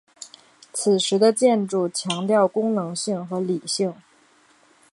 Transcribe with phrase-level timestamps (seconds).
[0.73, 3.93] 此时的建筑强调功能性和理性。